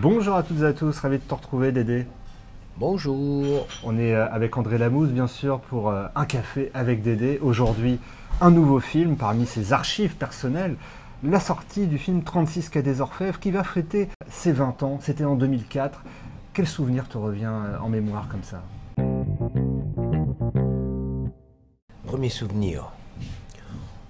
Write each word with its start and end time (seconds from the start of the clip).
Bonjour 0.00 0.36
à 0.36 0.44
toutes 0.44 0.60
et 0.60 0.64
à 0.64 0.72
tous, 0.72 0.96
ravi 1.00 1.18
de 1.18 1.24
te 1.24 1.34
retrouver 1.34 1.72
Dédé. 1.72 2.06
Bonjour. 2.76 3.66
On 3.82 3.98
est 3.98 4.14
euh, 4.14 4.30
avec 4.30 4.56
André 4.56 4.78
Lamousse 4.78 5.08
bien 5.08 5.26
sûr 5.26 5.58
pour 5.58 5.90
euh, 5.90 6.06
un 6.14 6.24
café 6.24 6.70
avec 6.72 7.02
Dédé. 7.02 7.40
Aujourd'hui, 7.42 7.98
un 8.40 8.52
nouveau 8.52 8.78
film 8.78 9.16
parmi 9.16 9.44
ses 9.44 9.72
archives 9.72 10.14
personnelles. 10.14 10.76
La 11.24 11.40
sortie 11.40 11.88
du 11.88 11.98
film 11.98 12.22
36 12.22 12.68
Quai 12.68 12.82
des 12.82 13.00
Orfèvres 13.00 13.40
qui 13.40 13.50
va 13.50 13.64
fêter 13.64 14.08
ses 14.28 14.52
20 14.52 14.84
ans. 14.84 14.98
C'était 15.00 15.24
en 15.24 15.34
2004. 15.34 16.04
Quel 16.52 16.68
souvenir 16.68 17.08
te 17.08 17.18
revient 17.18 17.50
euh, 17.50 17.80
en 17.80 17.88
mémoire 17.88 18.28
comme 18.28 18.44
ça? 18.44 18.62
Premier 22.06 22.28
souvenir. 22.28 22.92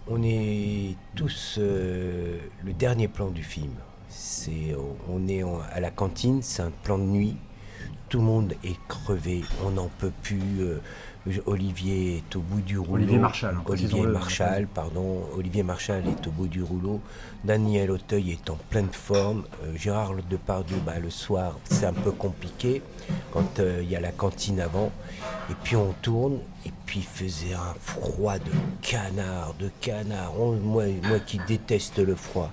On 0.06 0.22
est 0.22 0.96
tous 1.14 1.58
le 1.58 2.72
dernier 2.74 3.08
plan 3.08 3.28
du 3.28 3.42
film. 3.42 3.72
C'est, 4.08 4.74
on 5.08 5.28
est 5.28 5.42
à 5.72 5.80
la 5.80 5.90
cantine, 5.90 6.42
c'est 6.42 6.62
un 6.62 6.72
plan 6.82 6.98
de 6.98 7.04
nuit. 7.04 7.36
Tout 8.08 8.18
le 8.18 8.24
monde 8.24 8.54
est 8.64 8.78
crevé, 8.88 9.42
on 9.64 9.70
n'en 9.70 9.90
peut 9.98 10.12
plus. 10.22 10.40
Euh, 10.60 10.80
Olivier 11.46 12.16
est 12.18 12.36
au 12.36 12.40
bout 12.40 12.60
du 12.60 12.78
rouleau. 12.78 12.94
Olivier 12.94 13.18
Marchal. 13.18 13.54
Hein, 13.54 13.62
Olivier 13.66 14.06
Marchal, 14.06 14.66
pardon. 14.66 15.24
Olivier 15.36 15.62
Marchal 15.62 16.04
est 16.06 16.26
au 16.26 16.30
bout 16.30 16.48
du 16.48 16.62
rouleau. 16.62 17.00
Daniel 17.44 17.90
Auteuil 17.90 18.32
est 18.32 18.50
en 18.50 18.56
pleine 18.70 18.88
forme. 18.92 19.44
Euh, 19.64 19.76
Gérard 19.76 20.14
Depardieu, 20.30 20.76
bah, 20.86 20.98
le 20.98 21.10
soir, 21.10 21.58
c'est 21.64 21.86
un 21.86 21.92
peu 21.92 22.12
compliqué 22.12 22.82
quand 23.32 23.60
euh, 23.60 23.80
il 23.82 23.90
y 23.90 23.96
a 23.96 24.00
la 24.00 24.12
cantine 24.12 24.60
avant. 24.60 24.90
Et 25.50 25.54
puis 25.62 25.76
on 25.76 25.92
tourne, 26.00 26.38
et 26.64 26.72
puis 26.86 27.00
il 27.00 27.04
faisait 27.04 27.54
un 27.54 27.74
froid 27.80 28.38
de 28.38 28.50
canard, 28.80 29.54
de 29.58 29.70
canard. 29.80 30.32
moi, 30.62 30.84
moi 31.02 31.18
qui 31.20 31.40
déteste 31.46 31.98
le 31.98 32.14
froid. 32.14 32.50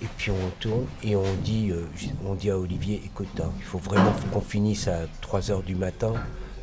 Et 0.00 0.06
puis 0.16 0.30
on 0.30 0.50
tourne 0.60 0.86
et 1.02 1.16
on 1.16 1.34
dit, 1.42 1.70
euh, 1.70 1.84
on 2.24 2.34
dit 2.34 2.50
à 2.50 2.58
Olivier, 2.58 3.02
écoute, 3.04 3.40
hein, 3.40 3.50
il 3.58 3.64
faut 3.64 3.78
vraiment 3.78 4.12
qu'on 4.32 4.40
finisse 4.40 4.86
à 4.86 5.06
3h 5.22 5.64
du 5.64 5.74
matin, 5.74 6.12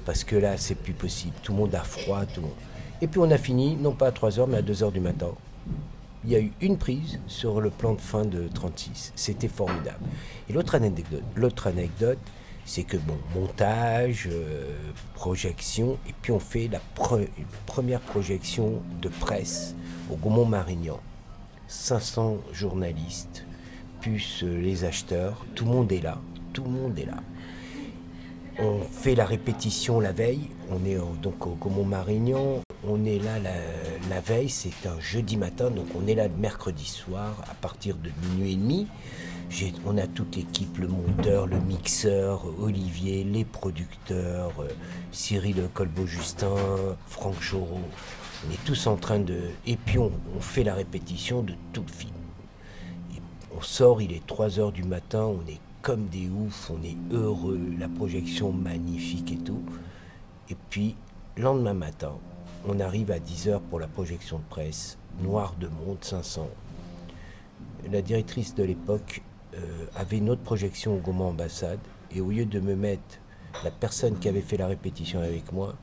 parce 0.06 0.24
que 0.24 0.38
là, 0.38 0.58
c'est 0.58 0.76
plus 0.76 0.94
possible. 0.94 1.34
Tout 1.44 1.52
le 1.52 1.60
monde 1.60 1.76
a 1.76 1.84
froid, 1.84 2.26
tout 2.26 2.42
le 2.42 2.48
monde. 2.48 2.56
Et 3.02 3.08
puis 3.08 3.20
on 3.20 3.30
a 3.32 3.38
fini, 3.38 3.76
non 3.76 3.92
pas 3.92 4.08
à 4.08 4.12
3h, 4.12 4.46
mais 4.48 4.58
à 4.58 4.62
2h 4.62 4.94
du 4.94 5.02
matin. 5.02 5.32
Il 6.24 6.32
y 6.32 6.36
a 6.36 6.40
eu 6.40 6.54
une 6.62 6.78
prise 6.78 7.20
sur 7.28 7.60
le 7.60 7.70
plan 7.70 7.94
de 7.94 8.02
fin 8.02 8.24
de 8.24 8.48
36. 8.48 9.12
C'était 9.16 9.50
formidable. 9.50 10.00
Et 10.50 10.54
l'autre 10.54 10.76
anecdote, 10.76 11.24
l'autre 11.36 11.68
anecdote, 11.68 12.18
c'est 12.64 12.84
que 12.84 12.98
bon, 12.98 13.18
montage, 13.36 14.28
euh, 14.32 14.76
projection, 15.14 15.98
et 16.08 16.14
puis 16.22 16.32
on 16.32 16.40
fait 16.40 16.68
la 16.72 16.80
première 17.66 18.00
projection 18.00 18.82
de 19.02 19.10
presse 19.10 19.76
au 20.10 20.16
Gaumont-Marignan. 20.16 21.00
500 21.68 22.38
journalistes, 22.52 23.46
plus 24.02 24.44
euh, 24.44 24.62
les 24.62 24.86
acheteurs, 24.86 25.46
tout 25.56 25.66
le 25.66 25.72
monde 25.72 25.92
est 25.92 26.02
là, 26.02 26.20
tout 26.54 26.64
le 26.64 26.70
monde 26.70 26.98
est 26.98 27.06
là. 27.06 27.18
On 28.60 28.82
fait 28.82 29.16
la 29.16 29.26
répétition 29.26 30.00
la 30.00 30.14
veille, 30.14 30.50
on 30.70 30.86
est 30.86 30.98
donc 31.22 31.46
au 31.46 31.56
Gaumont-Marignan, 31.56 32.62
on 32.88 33.04
est 33.04 33.20
là 33.20 33.40
la, 34.10 34.22
veille, 34.22 34.50
c'est 34.50 34.88
un 34.88 35.00
jeudi 35.00 35.36
matin, 35.36 35.70
donc 35.72 35.88
on 35.96 36.08
est 36.08 36.16
là 36.16 36.28
le 36.28 36.36
mercredi 36.36 36.86
soir 36.86 37.44
à 37.50 37.54
partir 37.56 37.96
de 37.98 38.10
minuit 38.30 38.54
et 38.54 38.56
demi. 38.56 38.88
On 39.86 39.98
a 39.98 40.08
toute 40.08 40.36
l'équipe, 40.36 40.78
le 40.78 40.88
monteur, 40.88 41.48
le 41.48 41.60
mixeur, 41.60 42.46
Olivier, 42.60 43.24
les 43.24 43.46
producteurs, 43.46 44.52
euh, 44.60 44.68
Cyril 45.12 45.70
Colbeau-Justin, 45.74 46.56
Franck 47.08 47.36
Chorot. 47.40 47.80
On 48.44 48.52
est 48.52 48.64
tous 48.66 48.88
en 48.88 48.98
train 48.98 49.20
de... 49.20 49.40
Et 49.66 49.78
puis 49.78 49.98
on, 49.98 50.12
fait 50.40 50.64
la 50.64 50.76
répétition 50.76 51.42
de 51.42 51.54
tout 51.74 51.84
le 51.88 51.92
film. 51.92 52.14
on 53.56 53.62
sort, 53.62 54.02
il 54.02 54.12
est 54.12 54.26
3 54.26 54.60
heures 54.60 54.72
du 54.72 54.84
matin, 54.84 55.24
on 55.24 55.48
est 55.50 55.60
comme 55.82 56.08
des 56.08 56.28
oufs, 56.28 56.72
on 56.72 56.84
est 56.84 56.98
heureux, 57.12 57.60
la 57.80 57.88
projection 57.88 58.52
magnifique 58.52 59.32
et 59.32 59.38
tout. 59.38 59.62
Et 60.50 60.56
puis, 60.70 60.96
lendemain 61.38 61.74
matin, 61.74 62.14
on 62.68 62.80
arrive 62.80 63.12
à 63.12 63.20
10 63.20 63.50
heures 63.50 63.62
pour 63.62 63.80
la 63.80 63.88
projection 63.88 64.38
de 64.38 64.44
presse, 64.50 64.98
Noir 65.22 65.56
de 65.60 65.68
Monde 65.68 66.00
500. 66.02 66.50
La 67.92 68.02
directrice 68.02 68.56
de 68.56 68.64
l'époque 68.64 69.22
euh, 69.56 69.86
avait 69.96 70.18
une 70.18 70.30
autre 70.30 70.42
projection 70.42 70.96
au 70.96 70.98
Gaumont 70.98 71.30
Ambassade, 71.30 71.80
et 72.12 72.22
au 72.22 72.30
lieu 72.30 72.46
de 72.46 72.60
me 72.60 72.76
mettre 72.76 73.20
la 73.64 73.72
personne 73.72 74.18
qui 74.18 74.28
avait 74.28 74.42
fait 74.42 74.58
la 74.58 74.68
répétition 74.68 75.20
avec 75.20 75.52
moi, 75.54 75.76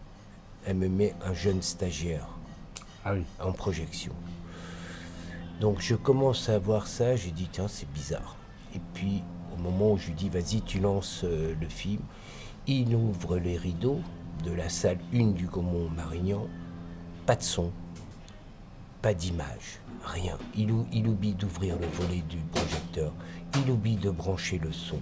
elle 0.67 0.77
me 0.77 0.89
met 0.89 1.15
un 1.25 1.35
jeune 1.35 1.63
stagiaire 1.63 2.27
ah 3.05 3.15
en 3.41 3.53
projection. 3.53 4.13
Donc 5.61 5.81
je 5.81 5.95
commence 5.95 6.49
à 6.49 6.59
voir 6.59 6.87
ça, 6.87 7.17
j'ai 7.17 7.31
dit 7.31 7.49
tiens 7.51 7.69
c'est 7.69 7.91
bizarre. 7.93 8.37
Et 8.75 8.81
puis 8.95 9.23
au 9.53 9.61
moment 9.61 9.93
où 9.93 9.99
je 9.99 10.09
lui 10.09 10.15
dis 10.15 10.29
vas-y 10.29 10.63
tu 10.63 10.79
lances 10.81 11.23
euh, 11.25 11.55
le 11.61 11.69
film, 11.69 12.01
il 12.67 12.95
ouvre 12.95 13.39
les 13.39 13.57
rideaux 13.57 14.01
de 14.45 14.53
la 14.53 14.69
salle 14.69 14.99
1 15.13 15.33
du 15.33 15.47
Gaumont 15.47 15.89
Marignan, 15.91 16.47
pas 17.27 17.37
de 17.37 17.43
son, 17.43 17.71
pas 19.03 19.15
d'image, 19.15 19.81
rien. 20.05 20.39
Il, 20.57 20.73
il 20.93 21.09
oublie 21.09 21.35
d'ouvrir 21.35 21.77
le 21.79 21.87
volet 21.87 22.23
du 22.29 22.39
projecteur, 22.53 23.13
il 23.57 23.71
oublie 23.71 23.97
de 23.97 24.11
brancher 24.11 24.59
le 24.59 24.73
son. 24.73 24.99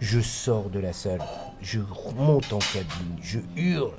Je 0.00 0.20
sors 0.20 0.70
de 0.70 0.78
la 0.78 0.94
salle, 0.94 1.22
je 1.60 1.80
remonte 1.80 2.52
en 2.52 2.58
cabine, 2.58 3.16
je 3.20 3.40
hurle. 3.56 3.92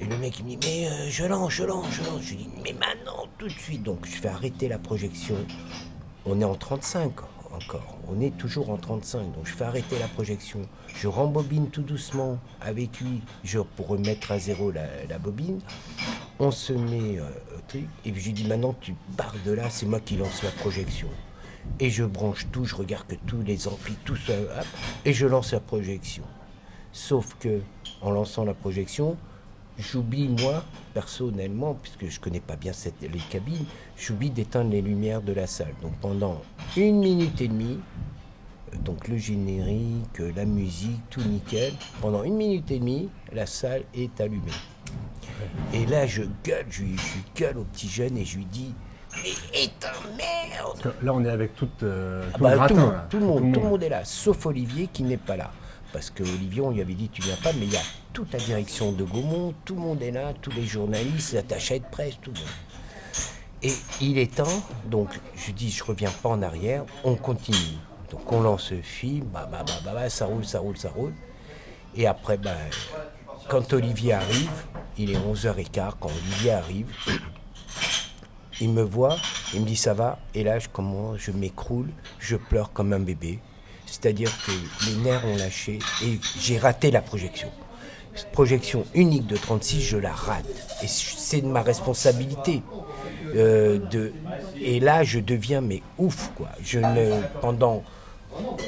Et 0.00 0.04
le 0.04 0.16
mec 0.18 0.38
il 0.38 0.44
me 0.44 0.50
dit 0.50 0.58
mais 0.62 0.88
euh, 0.88 1.10
je 1.10 1.24
lance, 1.24 1.52
je 1.52 1.64
lance, 1.64 1.86
je 1.90 2.04
lance. 2.04 2.22
Je 2.22 2.34
dis 2.34 2.48
mais 2.62 2.72
maintenant, 2.72 3.24
tout 3.38 3.46
de 3.48 3.52
suite. 3.52 3.82
Donc 3.82 4.06
je 4.06 4.16
fais 4.16 4.28
arrêter 4.28 4.68
la 4.68 4.78
projection. 4.78 5.36
On 6.24 6.40
est 6.40 6.44
en 6.44 6.54
35 6.54 7.12
encore. 7.52 7.98
On 8.08 8.20
est 8.20 8.36
toujours 8.36 8.70
en 8.70 8.76
35. 8.76 9.32
Donc 9.34 9.46
je 9.46 9.52
fais 9.52 9.64
arrêter 9.64 9.98
la 9.98 10.08
projection. 10.08 10.60
Je 10.94 11.08
rembobine 11.08 11.68
tout 11.70 11.82
doucement 11.82 12.38
avec 12.60 13.00
lui 13.00 13.22
je, 13.44 13.58
pour 13.58 13.88
remettre 13.88 14.30
à 14.30 14.38
zéro 14.38 14.70
la, 14.70 15.18
bobine. 15.18 15.60
On 16.38 16.50
se 16.50 16.72
met 16.72 17.18
euh, 17.18 17.28
au 17.56 17.60
truc. 17.66 17.86
Et 18.04 18.12
puis 18.12 18.20
je 18.20 18.26
lui 18.26 18.32
dis 18.34 18.44
maintenant 18.44 18.74
tu 18.80 18.94
pars 19.16 19.34
de 19.44 19.52
là, 19.52 19.70
c'est 19.70 19.86
moi 19.86 20.00
qui 20.00 20.16
lance 20.16 20.42
la 20.42 20.50
projection. 20.50 21.08
Et 21.80 21.90
je 21.90 22.04
branche 22.04 22.46
tout, 22.50 22.64
je 22.64 22.74
regarde 22.74 23.06
que 23.06 23.16
tous 23.26 23.42
les 23.42 23.68
amplis, 23.68 23.96
tout 24.04 24.16
ça, 24.16 24.32
et 25.04 25.12
je 25.12 25.26
lance 25.26 25.52
la 25.52 25.60
projection. 25.60 26.24
Sauf 26.92 27.36
que 27.38 27.60
en 28.00 28.10
lançant 28.10 28.44
la 28.44 28.54
projection, 28.54 29.16
j'oublie 29.78 30.28
moi, 30.28 30.64
personnellement, 30.94 31.74
puisque 31.74 32.08
je 32.08 32.20
connais 32.20 32.40
pas 32.40 32.56
bien 32.56 32.72
cette, 32.72 33.00
les 33.00 33.18
cabines, 33.30 33.64
j'oublie 33.96 34.30
d'éteindre 34.30 34.70
les 34.70 34.82
lumières 34.82 35.22
de 35.22 35.32
la 35.32 35.46
salle. 35.46 35.74
Donc 35.82 35.92
pendant 36.00 36.42
une 36.76 36.98
minute 36.98 37.40
et 37.40 37.48
demie, 37.48 37.78
donc 38.84 39.08
le 39.08 39.16
générique, 39.16 40.18
la 40.36 40.44
musique, 40.44 41.00
tout 41.10 41.22
nickel, 41.22 41.72
pendant 42.00 42.22
une 42.22 42.36
minute 42.36 42.70
et 42.70 42.78
demie, 42.78 43.08
la 43.32 43.46
salle 43.46 43.82
est 43.94 44.20
allumée. 44.20 44.52
Et 45.72 45.86
là, 45.86 46.06
je 46.06 46.22
gueule, 46.44 46.66
je, 46.68 46.84
je 46.84 47.40
gueule 47.40 47.58
au 47.58 47.64
petit 47.64 47.88
jeune 47.88 48.16
et 48.16 48.24
je 48.24 48.38
lui 48.38 48.44
dis 48.46 48.74
mais 49.22 49.64
éteins, 49.64 49.88
merde 50.16 50.94
Là, 51.02 51.14
on 51.14 51.24
est 51.24 51.30
avec 51.30 51.54
toute, 51.54 51.82
euh, 51.82 52.22
ah 52.34 52.38
bah, 52.38 52.66
tout, 52.68 52.74
le 52.74 52.80
monde, 52.80 52.94
tout, 53.10 53.60
le 53.60 53.66
monde, 53.66 53.82
est 53.82 53.88
là, 53.88 54.04
sauf 54.04 54.46
Olivier 54.46 54.88
qui 54.92 55.02
n'est 55.02 55.16
pas 55.16 55.36
là. 55.36 55.50
Parce 55.92 56.10
que 56.10 56.22
Olivier, 56.22 56.60
on 56.60 56.70
lui 56.70 56.80
avait 56.80 56.94
dit 56.94 57.08
tu 57.08 57.22
viens 57.22 57.36
pas, 57.36 57.52
mais 57.52 57.66
il 57.66 57.72
y 57.72 57.76
a 57.76 57.82
toute 58.12 58.32
la 58.32 58.38
direction 58.38 58.92
de 58.92 59.04
Gaumont, 59.04 59.54
tout 59.64 59.74
le 59.74 59.80
monde 59.80 60.02
est 60.02 60.10
là, 60.10 60.32
tous 60.40 60.50
les 60.50 60.64
journalistes, 60.66 61.34
attachés 61.34 61.80
de 61.80 61.86
presse, 61.90 62.14
tout 62.20 62.30
le 62.30 62.38
monde. 62.38 62.48
Et 63.62 63.72
il 64.00 64.18
est 64.18 64.36
temps, 64.36 64.62
donc 64.86 65.08
je 65.34 65.50
dis 65.52 65.70
je 65.70 65.82
reviens 65.82 66.10
pas 66.22 66.28
en 66.28 66.42
arrière, 66.42 66.84
on 67.04 67.14
continue. 67.16 67.78
Donc 68.10 68.30
on 68.32 68.40
lance 68.40 68.70
le 68.70 68.82
film, 68.82 69.26
bah, 69.32 69.48
bah, 69.50 69.64
bah, 69.66 69.92
bah, 69.92 70.08
ça 70.10 70.26
roule, 70.26 70.44
ça 70.44 70.60
roule, 70.60 70.76
ça 70.76 70.90
roule. 70.90 71.12
Et 71.96 72.06
après, 72.06 72.38
bah, 72.38 72.54
quand 73.48 73.72
Olivier 73.72 74.12
arrive, 74.12 74.64
il 74.98 75.10
est 75.10 75.18
11h15, 75.18 75.92
quand 75.98 76.10
Olivier 76.10 76.52
arrive, 76.52 76.86
il 78.60 78.70
me 78.70 78.82
voit, 78.82 79.16
il 79.54 79.62
me 79.62 79.66
dit 79.66 79.76
ça 79.76 79.94
va, 79.94 80.18
et 80.34 80.44
là 80.44 80.58
je 80.58 80.68
commence, 80.68 81.18
je 81.18 81.32
m'écroule, 81.32 81.88
je 82.18 82.36
pleure 82.36 82.72
comme 82.72 82.92
un 82.92 83.00
bébé. 83.00 83.40
C'est-à-dire 84.00 84.30
que 84.46 84.52
les 84.86 84.96
nerfs 84.96 85.24
ont 85.26 85.36
lâché 85.36 85.80
et 86.04 86.18
j'ai 86.40 86.58
raté 86.58 86.90
la 86.90 87.02
projection. 87.02 87.48
Cette 88.14 88.30
projection 88.30 88.84
unique 88.94 89.26
de 89.26 89.36
36, 89.36 89.80
je 89.82 89.96
la 89.96 90.12
rate. 90.12 90.44
Et 90.82 90.86
c'est 90.86 91.40
de 91.40 91.46
ma 91.46 91.62
responsabilité. 91.62 92.62
Euh, 93.34 93.78
de, 93.90 94.12
et 94.60 94.80
là, 94.80 95.02
je 95.02 95.18
deviens 95.18 95.60
mais 95.60 95.82
ouf 95.98 96.30
quoi. 96.36 96.48
Je 96.62 96.78
ne, 96.78 97.20
pendant 97.40 97.82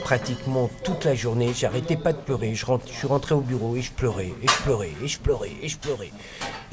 pratiquement 0.02 0.70
toute 0.84 1.04
la 1.04 1.14
journée. 1.14 1.52
J'arrêtais 1.54 1.96
pas 1.96 2.12
de 2.12 2.18
pleurer. 2.18 2.54
Je, 2.54 2.64
suis 2.86 3.06
rentré 3.06 3.34
au 3.34 3.40
bureau 3.40 3.76
et 3.76 3.82
je 3.82 3.92
pleurais, 3.92 4.32
et 4.42 4.48
je 4.48 4.62
pleurais, 4.62 4.92
et 5.02 5.08
je 5.08 5.18
pleurais, 5.18 5.52
et 5.62 5.68
je 5.68 5.78
pleurais. 5.78 6.10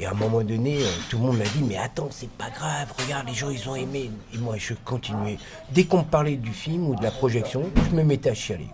Et 0.00 0.06
à 0.06 0.10
un 0.10 0.14
moment 0.14 0.42
donné, 0.42 0.82
euh, 0.82 0.86
tout 1.08 1.18
le 1.18 1.24
monde 1.24 1.38
m'a 1.38 1.44
dit 1.44 1.62
Mais 1.62 1.76
attends, 1.76 2.08
c'est 2.10 2.30
pas 2.30 2.50
grave, 2.50 2.92
regarde, 3.02 3.26
les 3.28 3.34
gens 3.34 3.50
ils 3.50 3.68
ont 3.68 3.76
aimé. 3.76 4.10
Et 4.34 4.38
moi, 4.38 4.56
je 4.58 4.74
continuais. 4.84 5.38
Dès 5.70 5.84
qu'on 5.84 5.98
me 5.98 6.04
parlait 6.04 6.36
du 6.36 6.52
film 6.52 6.88
ou 6.88 6.94
de 6.94 7.02
la 7.02 7.10
projection, 7.10 7.64
je 7.90 7.96
me 7.96 8.02
mettais 8.02 8.30
à 8.30 8.34
chialer. 8.34 8.68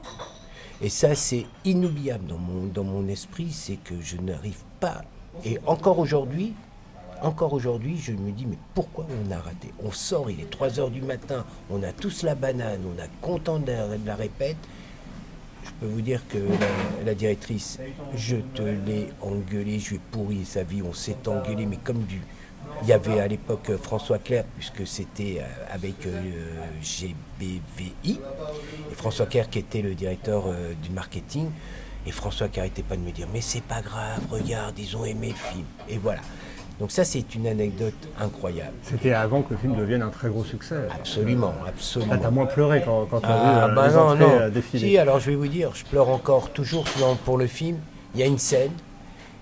Et 0.80 0.88
ça, 0.88 1.14
c'est 1.14 1.46
inoubliable 1.64 2.26
dans 2.26 2.38
mon, 2.38 2.66
dans 2.66 2.84
mon 2.84 3.08
esprit, 3.08 3.50
c'est 3.52 3.76
que 3.76 3.94
je 4.02 4.16
n'arrive 4.16 4.62
pas. 4.80 5.02
Et 5.44 5.58
encore 5.66 5.98
aujourd'hui, 5.98 6.54
encore 7.22 7.52
aujourd'hui, 7.52 7.96
je 7.98 8.12
me 8.12 8.30
dis, 8.30 8.46
mais 8.46 8.58
pourquoi 8.74 9.06
on 9.08 9.30
a 9.30 9.38
raté? 9.38 9.72
On 9.82 9.90
sort, 9.90 10.30
il 10.30 10.40
est 10.40 10.50
3 10.50 10.80
heures 10.80 10.90
du 10.90 11.02
matin, 11.02 11.44
on 11.70 11.82
a 11.82 11.92
tous 11.92 12.22
la 12.22 12.34
banane, 12.34 12.80
on 12.84 13.00
a 13.02 13.06
content 13.20 13.58
de 13.58 13.72
la, 14.04 14.14
répète. 14.14 14.56
je 15.64 15.70
peux 15.80 15.86
vous 15.86 16.00
dire 16.00 16.20
que 16.28 16.38
la, 17.04 17.14
directrice, 17.14 17.78
je 18.14 18.36
te 18.36 18.62
l'ai 18.62 19.08
engueulé, 19.20 19.78
je 19.78 19.90
lui 19.90 19.96
ai 19.96 20.00
pourri 20.10 20.44
sa 20.44 20.62
vie, 20.62 20.82
on 20.82 20.92
s'est 20.92 21.16
engueulé, 21.26 21.66
mais 21.66 21.78
comme 21.82 22.02
du. 22.04 22.20
Il 22.82 22.88
y 22.88 22.92
avait 22.92 23.20
à 23.20 23.28
l'époque 23.28 23.76
François 23.76 24.18
Clair, 24.18 24.44
puisque 24.56 24.86
c'était 24.86 25.36
euh, 25.40 25.74
avec 25.74 26.08
GBVI, 26.82 28.20
et 28.90 28.94
François 28.94 29.26
Clair 29.26 29.48
qui 29.50 29.58
était 29.58 29.82
le 29.82 29.94
directeur 29.94 30.44
du 30.82 30.90
marketing. 30.90 31.50
Et 32.06 32.10
François 32.10 32.48
qui 32.48 32.60
arrêtait 32.60 32.82
pas 32.82 32.96
de 32.96 33.00
me 33.00 33.12
dire 33.12 33.26
Mais 33.32 33.40
c'est 33.40 33.62
pas 33.62 33.80
grave, 33.80 34.20
regarde, 34.30 34.78
ils 34.78 34.96
ont 34.96 35.04
aimé 35.04 35.28
le 35.28 35.34
film. 35.34 35.64
Et 35.88 35.98
voilà. 35.98 36.20
Donc 36.80 36.90
ça, 36.90 37.04
c'est 37.04 37.34
une 37.34 37.46
anecdote 37.46 37.94
incroyable. 38.20 38.72
C'était 38.82 39.12
avant 39.12 39.42
que 39.42 39.52
le 39.54 39.58
film 39.58 39.76
devienne 39.76 40.02
un 40.02 40.10
très 40.10 40.28
gros 40.28 40.44
succès. 40.44 40.88
Absolument, 40.92 41.54
absolument. 41.66 42.14
Ah, 42.16 42.18
t'as 42.20 42.30
moins 42.30 42.46
pleuré 42.46 42.82
quand, 42.84 43.06
quand 43.06 43.20
t'as 43.20 43.28
ah, 43.28 43.66
vu 43.66 43.72
euh, 43.72 43.74
bah 43.74 43.88
les 43.88 43.94
non, 43.94 44.40
euh, 44.40 44.50
défiler. 44.50 44.88
Si, 44.88 44.98
alors 44.98 45.20
je 45.20 45.30
vais 45.30 45.36
vous 45.36 45.46
dire, 45.46 45.70
je 45.74 45.84
pleure 45.84 46.08
encore 46.08 46.50
toujours 46.50 46.84
pour 47.24 47.38
le 47.38 47.46
film. 47.46 47.78
Il 48.14 48.20
y 48.20 48.24
a 48.24 48.26
une 48.26 48.38
scène 48.38 48.72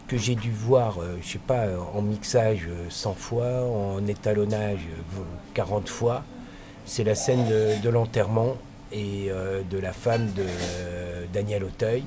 que 0.08 0.18
j'ai 0.18 0.34
dû 0.34 0.50
voir, 0.50 0.98
euh, 1.00 1.16
je 1.22 1.32
sais 1.32 1.38
pas, 1.38 1.68
en 1.94 2.02
mixage 2.02 2.68
100 2.90 3.14
fois, 3.14 3.64
en 3.64 4.06
étalonnage 4.06 4.86
40 5.54 5.88
fois. 5.88 6.24
C'est 6.84 7.04
la 7.04 7.14
scène 7.14 7.48
de, 7.48 7.82
de 7.82 7.88
l'enterrement 7.88 8.56
et 8.92 9.30
de 9.70 9.78
la 9.78 9.92
femme 9.92 10.32
de 10.32 10.44
Daniel 11.32 11.64
Auteuil. 11.64 12.04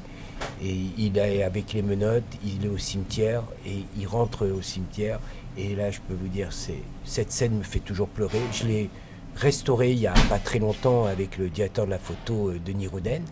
Et 0.61 0.75
il 0.97 1.17
est 1.17 1.43
avec 1.43 1.73
les 1.73 1.81
menottes, 1.81 2.23
il 2.43 2.65
est 2.65 2.69
au 2.69 2.77
cimetière 2.77 3.43
et 3.65 3.85
il 3.97 4.07
rentre 4.07 4.47
au 4.47 4.61
cimetière. 4.61 5.19
Et 5.57 5.75
là, 5.75 5.91
je 5.91 5.99
peux 5.99 6.13
vous 6.13 6.27
dire, 6.27 6.51
c'est 6.51 6.81
cette 7.03 7.31
scène 7.31 7.57
me 7.57 7.63
fait 7.63 7.79
toujours 7.79 8.07
pleurer. 8.07 8.39
Je 8.51 8.65
l'ai 8.65 8.89
restauré 9.35 9.91
il 9.91 9.99
y 9.99 10.07
a 10.07 10.13
pas 10.29 10.39
très 10.39 10.59
longtemps 10.59 11.05
avec 11.05 11.37
le 11.37 11.49
directeur 11.49 11.85
de 11.85 11.91
la 11.91 11.99
photo, 11.99 12.49
euh, 12.49 12.59
Denis 12.65 12.87
Rouden. 12.87 13.23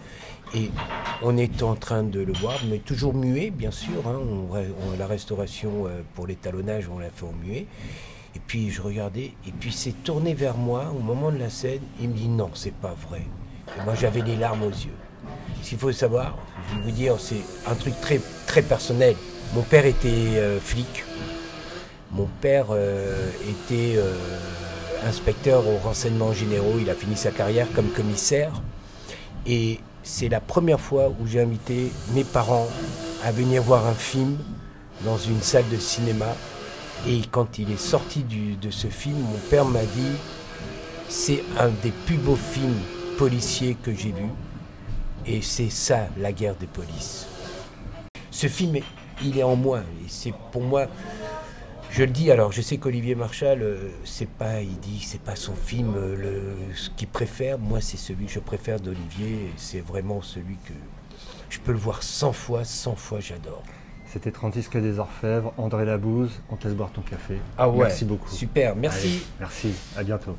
Et 0.55 0.69
on 1.21 1.38
est 1.38 1.63
en 1.63 1.75
train 1.75 2.03
de 2.03 2.19
le 2.19 2.33
voir, 2.33 2.59
mais 2.69 2.77
toujours 2.77 3.13
muet, 3.13 3.50
bien 3.50 3.71
sûr. 3.71 4.07
Hein. 4.07 4.19
La 5.00 5.07
restauration 5.07 5.88
euh, 5.88 6.01
pour 6.13 6.27
l'étalonnage, 6.27 6.89
on 6.94 7.00
l'a 7.00 7.09
fait 7.09 7.25
en 7.25 7.33
muet. 7.33 7.65
Et 8.35 8.39
puis 8.39 8.71
je 8.71 8.81
regardais, 8.81 9.33
et 9.47 9.51
puis 9.59 9.71
c'est 9.71 10.03
tourné 10.03 10.33
vers 10.33 10.57
moi 10.57 10.91
au 10.95 11.00
moment 11.00 11.31
de 11.31 11.38
la 11.38 11.50
scène. 11.50 11.81
Il 12.01 12.09
me 12.09 12.13
dit 12.13 12.27
non, 12.27 12.50
c'est 12.53 12.73
pas 12.73 12.95
vrai. 13.07 13.21
Et 13.77 13.83
moi 13.83 13.94
j'avais 13.95 14.21
les 14.21 14.35
larmes 14.35 14.63
aux 14.63 14.69
yeux. 14.69 14.97
Ce 15.63 15.69
qu'il 15.69 15.77
faut 15.77 15.94
savoir, 15.94 16.36
je 16.69 16.75
vais 16.75 16.81
vous 16.83 16.92
dire, 16.92 17.15
c'est 17.19 17.42
un 17.65 17.75
truc 17.75 17.94
très, 18.01 18.62
personnel. 18.62 19.15
Mon 19.56 19.62
père 19.62 19.86
était 19.86 20.10
euh, 20.10 20.60
flic. 20.60 21.06
Mon 22.12 22.27
père 22.42 22.65
euh, 22.71 23.30
était 23.50 23.95
euh, 23.95 24.13
inspecteur 25.07 25.65
aux 25.65 25.77
renseignements 25.77 26.33
généraux. 26.33 26.80
Il 26.81 26.89
a 26.89 26.95
fini 26.95 27.15
sa 27.15 27.31
carrière 27.31 27.68
comme 27.74 27.88
commissaire. 27.88 28.51
Et 29.48 29.80
c'est 30.04 30.27
la 30.27 30.42
première 30.42 30.81
fois 30.81 31.13
où 31.21 31.25
j'ai 31.27 31.39
invité 31.39 31.94
mes 32.13 32.25
parents 32.25 32.68
à 33.24 33.31
venir 33.31 33.63
voir 33.63 33.88
un 33.88 33.94
film 33.94 34.38
dans 35.06 35.18
une 35.18 35.42
salle 35.42 35.69
de 35.71 35.77
cinéma. 35.77 36.36
Et 37.07 37.21
quand 37.31 37.57
il 37.57 37.71
est 37.71 37.80
sorti 37.80 38.25
de 38.62 38.69
ce 38.69 38.88
film, 38.88 39.18
mon 39.18 39.39
père 39.50 39.65
m'a 39.65 39.83
dit 39.83 40.18
c'est 41.07 41.42
un 41.57 41.69
des 41.81 41.92
plus 42.06 42.18
beaux 42.18 42.36
films 42.36 42.81
policiers 43.18 43.77
que 43.81 43.94
j'ai 43.94 44.12
vus. 44.12 44.30
Et 45.25 45.41
c'est 45.41 45.69
ça, 45.69 46.07
la 46.17 46.31
guerre 46.31 46.55
des 46.55 46.67
polices. 46.67 47.27
Ce 48.31 48.47
film, 48.47 48.77
il 49.23 49.37
est 49.37 49.43
en 49.43 49.55
moi. 49.55 49.79
Et 49.79 50.09
c'est 50.09 50.33
pour 50.51 50.61
moi, 50.61 50.87
je 51.91 52.03
le 52.03 52.09
dis, 52.09 52.31
alors 52.31 52.51
je 52.51 52.61
sais 52.61 52.77
qu'Olivier 52.77 53.15
Marchal, 53.15 53.61
euh, 53.61 53.89
c'est 54.03 54.27
pas, 54.27 54.61
il 54.61 54.79
dit, 54.79 54.99
c'est 55.01 55.21
pas 55.21 55.35
son 55.35 55.55
film, 55.55 55.93
euh, 55.95 56.15
le, 56.15 56.75
ce 56.75 56.89
qu'il 56.89 57.07
préfère. 57.07 57.59
Moi, 57.59 57.81
c'est 57.81 57.97
celui 57.97 58.25
que 58.25 58.31
je 58.31 58.39
préfère 58.39 58.79
d'Olivier. 58.79 59.51
C'est 59.57 59.79
vraiment 59.79 60.21
celui 60.21 60.55
que 60.65 60.73
je 61.49 61.59
peux 61.59 61.71
le 61.71 61.77
voir 61.77 62.03
100 62.03 62.33
fois, 62.33 62.65
100 62.65 62.95
fois, 62.95 63.19
j'adore. 63.19 63.63
C'était 64.11 64.31
36 64.31 64.67
que 64.67 64.77
des 64.77 64.99
Orfèvres, 64.99 65.53
André 65.57 65.85
Labouze, 65.85 66.41
on 66.49 66.55
te 66.55 66.67
laisse 66.67 66.75
boire 66.77 66.91
ton 66.91 67.01
café. 67.01 67.37
Ah 67.57 67.69
ouais, 67.69 67.85
Merci 67.85 68.05
beaucoup. 68.05 68.29
Super, 68.29 68.75
merci. 68.75 69.07
Allez, 69.07 69.21
merci, 69.39 69.73
à 69.95 70.03
bientôt. 70.03 70.35